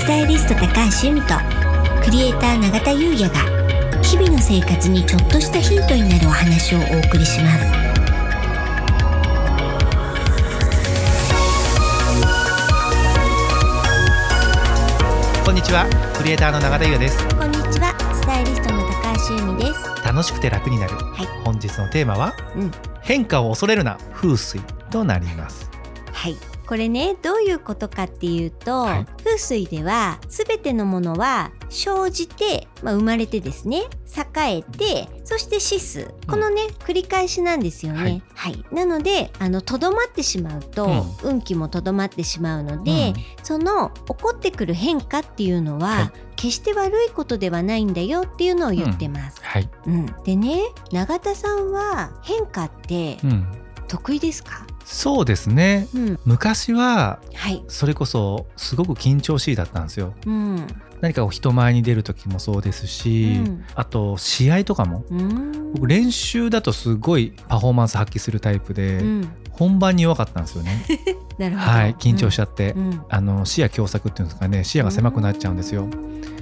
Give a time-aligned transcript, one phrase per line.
[0.00, 0.66] スタイリスト高
[1.02, 1.34] 橋由美と
[2.02, 7.66] クリエイター永田優也が日々の生活にちょっとしたヒントになるお話をお送りします。
[15.44, 15.86] こんにちは
[16.16, 17.28] クリエイターの永田優也です。
[17.36, 20.02] こんにちはスタイリストの高橋由美です。
[20.02, 21.26] 楽しくて楽になる、はい。
[21.44, 22.70] 本日のテーマはうん。
[23.02, 25.70] 変化を恐れるな風水となります。
[26.10, 29.06] はいこれねどういうことかっていうと、はい。
[29.24, 33.86] 風水では全てのものは生じて、まあ、生まれてですね
[34.36, 36.14] 栄えてそして死す。
[36.28, 38.22] このね、繰り返しなんですよね。
[38.36, 46.12] はい、なのであのとどまってしまうと、運気もとどまってしまうので、その起こってくる変化っていうのは、はい。
[46.36, 49.40] 決して悪いことではないんだよっていうのを言ってます。
[49.42, 50.06] はい、うん。
[50.22, 53.46] でね永田さんは変化ってうん、
[53.88, 55.86] 得意ですか、そうですね。
[55.94, 60.14] うん、昔ははい、それこそすごく緊張しいだったんですよ。
[60.26, 60.66] うん。
[61.00, 63.64] 何かこう人前に出る時もそうですし、うん。
[63.76, 65.04] あと試合とかも。
[65.08, 65.72] うん。
[65.74, 69.28] 僕練習だとすごいパフォーマンス発揮するタイプで、うん。
[69.52, 70.84] 本番に弱かったんですよね。
[71.48, 72.90] はい緊張しちゃって、うん。
[72.90, 73.04] うん。
[73.08, 75.88] あの視野狭窄っていうんですかね視野が狭くなっちゃうんですよ。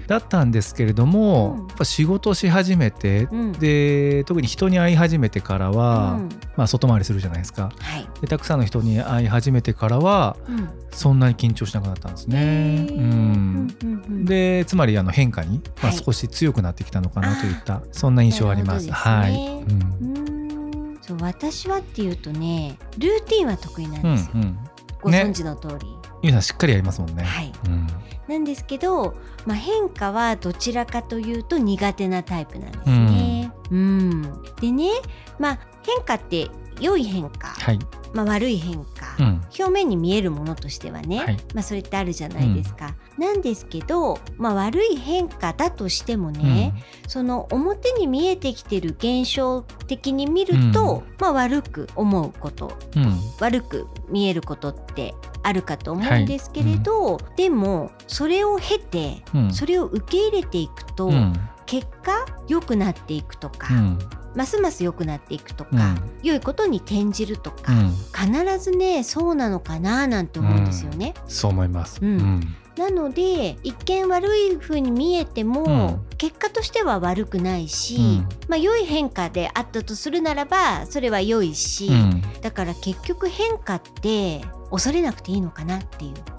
[0.07, 1.67] だったんですけれども、うん。
[1.69, 3.53] やっぱ仕事し始めて、うん。
[3.53, 6.29] で特に人に会い始めてからは、うん。
[6.57, 7.71] まあ、外回りするじゃないですか。
[7.79, 8.09] はい。
[8.21, 10.69] でたくさんの人に会い始めてからはうん。
[10.91, 12.39] そんなに緊張しなくなったんですね。
[12.39, 13.67] へうん。
[13.67, 15.97] んうんうんでつまりあの変化に、まあ、はい。
[15.97, 18.89] 少し強くなってきたのかなといった、そんな印象はあります。
[18.89, 20.79] なるはい、うん。
[21.21, 24.33] 私はっていうとねルーティンは得意なんうんですよ。
[24.35, 24.59] うん、
[25.01, 25.97] ご存知の通り。
[26.23, 27.23] ゆうさんしっかりやりますもんね。
[27.23, 27.87] はいうん
[28.29, 29.15] なんですけど、
[29.47, 33.51] まあ、変化はどちらかというと苦手なタイプなんですね。
[33.71, 34.23] うん
[34.61, 34.91] でね、
[35.39, 37.79] まあ、変化って良い変化、はい、
[38.13, 39.43] まあ、悪い変化、うん。
[39.59, 41.37] 表面に見えるものとしてはね、はい。
[41.55, 42.95] まあ、それってあるじゃないですか。
[43.19, 46.73] なんですけど、まあ、悪い変化だとしてもね、
[47.07, 53.03] その表に見えてきてる現象的に見ると、まあ、悪く思うことうん。
[53.05, 55.15] うん悪く見えることって
[55.45, 59.53] あるかと思うんですけれど、でもそれを経てうん。
[59.53, 61.33] それを受け入れていくと、うん
[61.69, 63.99] 結果良くなっていくとか、うん。
[64.35, 65.97] ますます良くなっていくとか、うん。
[66.23, 67.91] 良いことに転じるとか、うん。
[67.91, 71.13] 必ずねそうなのかななんて思うんですよね。
[71.27, 71.99] そう思います。
[72.03, 72.57] うん。
[72.79, 75.71] なので一見悪い風に見えても、う
[76.05, 76.17] ん。
[76.17, 78.29] 結果としては悪くないし、うん。
[78.49, 82.23] まあ良い変化であったとするならばそれは良いし、うん。
[82.41, 84.41] だから結局変化って
[84.71, 86.38] 恐れなくていいのかなっていう。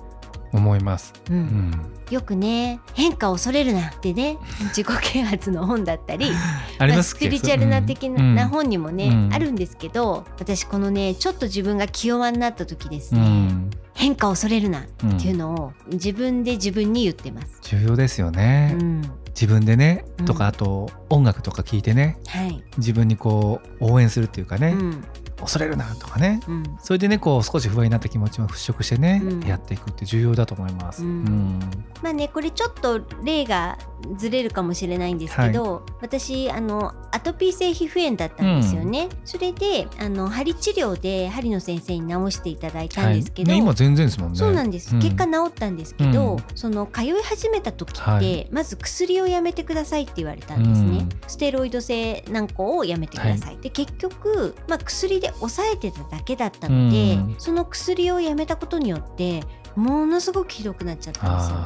[0.51, 1.13] 思います。
[1.29, 1.35] うん。
[1.35, 1.73] うん。
[2.09, 4.37] よくね変化を恐れるなってね
[4.75, 6.31] 自己啓発の本だったり
[6.79, 9.29] ありますスピリチュアルな的な,、本にもね、うん。
[9.33, 13.69] あるんですけど私このねちょっと自分が気弱になった時ですうね、ん。
[13.93, 17.59] 変化を恐れるなっうんていうのを自分で自分に言ってます。
[17.61, 18.75] 重要ですよね。
[18.79, 19.01] うん。
[19.27, 20.25] 自分でね、うん。
[20.25, 25.03] とかあと音楽とか聞いてねはい、自分にこう応援するっていうかね、うん
[25.41, 26.41] 恐れるなとかね。
[26.47, 26.77] うん。
[26.81, 29.39] それでねこう少し不安になった気持ちを払拭してね、うん。
[29.41, 31.03] やっていくって重要だと思います。
[31.03, 33.77] まあねこれちょっと例が
[34.17, 43.59] ずれるかもしれないんですけど、私あのアトピー性皮膚炎だったんですよね、それであの針治療で針の先生に治していただいたんですけど、はい。
[43.59, 44.37] ね、今全然ですもんね。
[44.37, 45.01] そうなんです、うん。
[45.01, 46.37] 結果治ったんですけど、うん。
[46.55, 48.47] その通い始めた時って、はい。
[48.51, 51.09] まず薬をやめてくださいって言われたんですね、うん。
[51.27, 57.35] ステロイド性軟膏をやめてください、で結局、まあ、薬で抑えてただけだったので、うん。
[57.37, 59.43] その薬をやめたことによって
[59.75, 61.57] ものすごくひどくなっちゃったんですよ。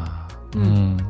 [0.55, 0.67] ううん。
[0.93, 0.97] ん。
[0.97, 1.03] で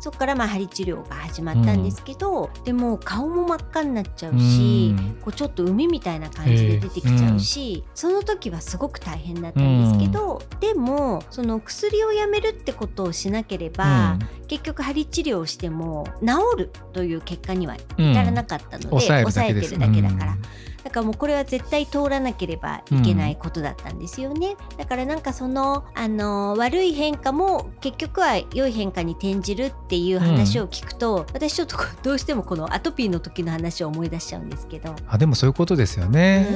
[0.00, 5.18] そこからまあ針治療が始まったんですけど、でも顔も真っ赤になっちゃうし、うん。
[5.20, 20.36] こうちょっと海みたいな感じで出てきちゃうし、その時はすごく大変だったんですけど、でもその薬をやめるってことをしなければ、結局針治療をしても治るという結果には至らなかったので、抑えてるだけだから。
[20.88, 24.56] だからもうこれは絶対通らなければいけないことだったんですよね。
[24.78, 34.96] だからなんかそのあの悪い変化も結局は良い変化に転じるっていう話を聞くと、私ちょっとどうしてもこのアトピーの時の話を思い出しちゃうんですけど。
[35.06, 36.48] あでもそういうことですよね。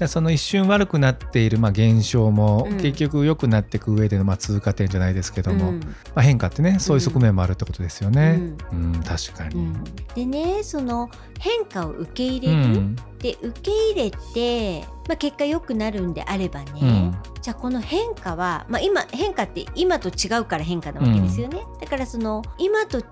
[0.00, 5.86] うんその一瞬悪くなっているまあ現象も、うん結局良くなっていく上でのまあ通過点じゃないですけども、うんま
[6.16, 8.52] あ、変化ってねそういう側面もあるってことですよね。
[8.70, 9.56] うん、確かに。
[9.56, 11.08] うんでねその
[11.38, 17.18] 変化を受け入うれる、んで受け入れてまあ、結果良くなるんであればね、
[17.48, 23.04] じゃあこの変化は、まあ、今変化って今と違うから変化なわけですよね、だからその今と違っ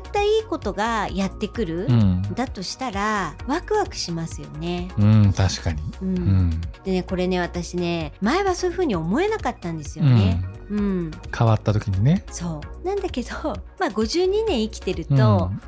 [0.00, 2.22] たいいことがやってくる、うん。
[2.36, 4.88] だとしたらワクワクしますよね。
[4.98, 5.82] うん確かに。
[6.00, 6.16] うん。
[6.16, 6.60] うん。
[6.84, 10.14] でねこれね私ね前はそういう風に思えなかったんですようん。
[10.14, 10.44] ね。
[10.70, 12.24] うん、変わった時にね。
[12.30, 12.86] そう。
[12.86, 13.30] なんだけど、
[13.80, 15.18] まあ、52年生きてると、うん。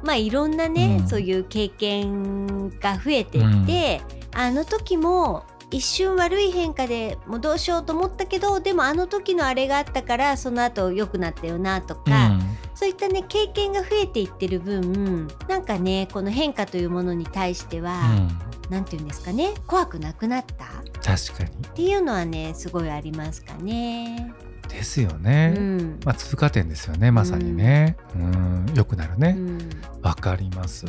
[0.07, 1.09] まあいろんなね、うん。
[1.09, 4.03] そういう経験が増えてって、
[4.33, 12.39] あの時も一瞬悪い変化でもうどうしようと思ったけどでもあの時のあれがあったからその後良くなったよなとか、
[12.75, 18.17] そういったね経験が増えていってる分なんかねこの変化というものに対しては、うん。
[18.19, 18.39] うん
[18.71, 20.65] なんて言うんですかね怖くなくなった？
[20.65, 20.69] っ
[21.27, 21.51] 確かに。
[21.75, 24.33] ていうのはねすごいありますかね。
[24.69, 26.01] ですようね、ん。
[26.05, 27.97] まあ通過点ですよねまさにね。
[28.15, 28.67] うん。
[28.75, 29.59] 良くなるうねん。
[30.03, 30.87] わかります。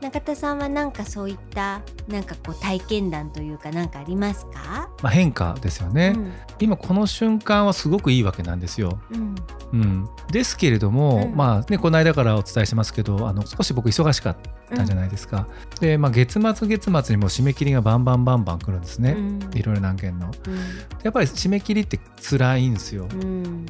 [0.00, 4.88] 中田さんはなんかそういったなんかこう体験談というかなんかありますか？
[5.02, 6.16] まあ変化ですよね。
[6.58, 9.00] 今この瞬間はすごくいいわけなんですよ。
[9.12, 9.34] うん。
[9.72, 11.36] うん、ですけれども、うん。
[11.36, 14.50] まあねこの間からお伝えしてますけどあの少し僕忙しかった
[14.84, 15.46] じゃないですか、
[15.80, 19.40] で、まあ、月末月末にもう締め切りがバンバンバンバン来るんですね、うん。
[19.54, 20.30] いろいろな案件の。
[20.46, 20.54] うん。
[21.02, 23.66] やっぱり締め切りって辛いんですよ、うん。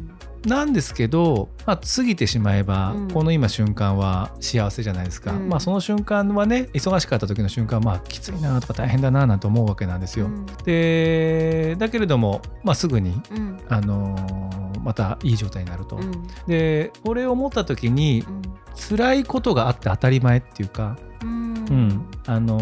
[0.47, 3.11] なんですけど、まあ、過ぎてしまえば、うん。
[3.11, 5.49] この今瞬間は幸せじゃないですか、うん。
[5.49, 10.47] まあその瞬間はね忙しかった時の瞬間はまあきついなとか大変だななんて思うわけなんですよ、うん。
[10.65, 13.59] でだけれども、まあ、すぐにうん。
[13.69, 16.27] あのーまたいい状態になると、うん。
[16.47, 18.43] でこれを思った時にうん。
[18.75, 20.97] 辛いことがあって当たり前っていうか、
[21.73, 21.79] うん。
[21.79, 22.59] うんあの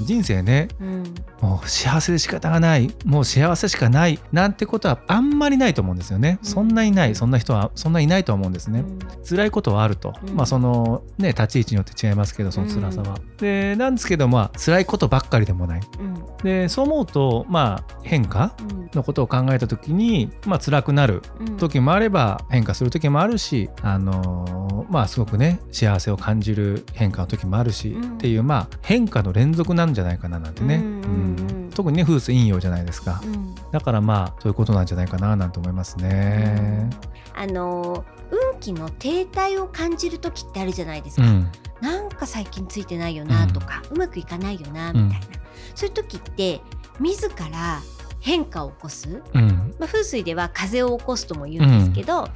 [0.00, 1.14] ー人生ねうん。
[1.40, 6.48] もう幸せで仕方がないもう幸せしかないなんてことはあんまりないと思うんですよね、うん。
[6.48, 8.98] そんないないそんな人はそんないないと思うんですね、うん。
[9.28, 10.34] 辛いことはあると、うん。
[10.36, 15.80] まあそのね立ち位置によって違いますけどその辛さは、でなんですけどまあ辛いことばっかりでもない。
[15.98, 16.14] うん。
[16.42, 18.90] でそう思うとまあ変化うん。
[18.94, 21.56] のことを考えた時にまあ辛くなるうん。
[21.56, 28.14] 時もあれば変化する時もあるし、あのーまあすごくね幸せを感じる変化の時もあるし、うん。
[28.14, 33.52] っていうまあ変化の連続なんじゃないかななんてね、うんうんうん特にね風水陰陽じゃないですか、うん。
[33.72, 36.88] だからまあそういうことなんじゃないかななんて思いますね。
[37.34, 41.26] あの運気の停滞を感じる時ってあるじゃないですか。
[41.26, 41.50] うん。
[41.80, 45.26] なんか最近ついてないよなとか、うまくいかないよなみたいな、
[45.74, 46.60] そういう時って
[47.00, 47.82] 自ら
[48.20, 49.74] 変化を起こす、うん。
[49.80, 52.28] まあ、風水では風を起こすとも言うんですけど、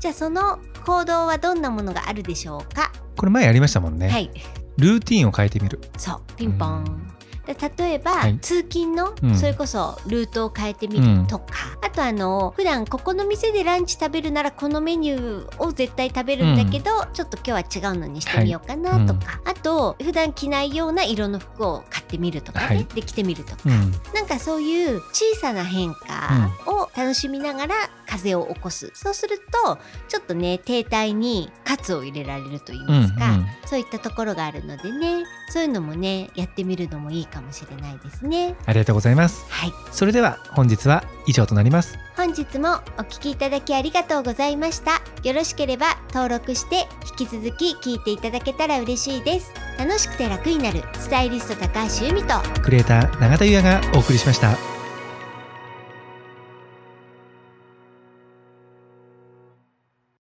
[0.00, 4.30] じゃあその行動はどんなものがあるでしょうか、これ前やりましたもんね、はい
[4.78, 5.80] ルーティンを変えてみる。
[5.96, 7.12] そうピンポン、うん。
[7.46, 8.38] で例えば、はい。
[8.40, 9.36] 通勤の、うん。
[9.36, 22.84] それこそルートを変えてみるとか、あとあの普段ここの店でランチ食べるならこのメニューを絶対食べるんだけど、ちょっと今日は違うのにしてみようかなとか、あと普段着ないような色の服を買ってみるとかね、はい。
[22.94, 23.92] で着てみるとか、うん。
[24.14, 27.74] なんかそういう小さな変化を楽しみながら
[28.06, 33.46] 風を起こす、そうするとちょっとね停滞に喝を入れられると言いますか、うんうん。
[33.66, 35.24] そういったところがあるのでね。
[35.48, 38.56] そういうのもねやってみるのもいいかもしれないですね。
[38.66, 39.46] ありがとうございます。
[39.48, 39.72] はい。
[39.92, 41.96] それでは本日は以上となります。
[42.16, 45.02] 本日もお聞きいただきありがとうございました。
[45.22, 46.86] よろしければ登録して
[47.18, 54.75] 引き続き聞いていただけたら嬉しいです楽しくて楽になるスタイリスト高橋由美とクリエイター永田優也がお送りしました。